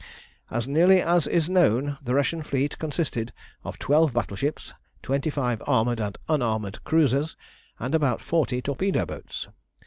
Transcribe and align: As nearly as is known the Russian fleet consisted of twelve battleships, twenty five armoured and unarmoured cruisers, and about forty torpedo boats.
As 0.49 0.67
nearly 0.67 0.99
as 0.99 1.27
is 1.27 1.47
known 1.47 1.99
the 2.01 2.15
Russian 2.15 2.41
fleet 2.41 2.79
consisted 2.79 3.31
of 3.63 3.77
twelve 3.77 4.13
battleships, 4.13 4.73
twenty 5.03 5.29
five 5.29 5.61
armoured 5.67 5.99
and 6.01 6.17
unarmoured 6.27 6.83
cruisers, 6.83 7.37
and 7.77 7.93
about 7.93 8.19
forty 8.19 8.63
torpedo 8.63 9.05
boats. 9.05 9.47